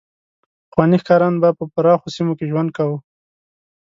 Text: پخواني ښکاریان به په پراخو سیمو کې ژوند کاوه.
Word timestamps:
پخواني 0.69 0.97
ښکاریان 1.01 1.35
به 1.41 1.49
په 1.57 1.63
پراخو 1.73 2.13
سیمو 2.15 2.33
کې 2.37 2.49
ژوند 2.51 2.69
کاوه. 2.77 2.97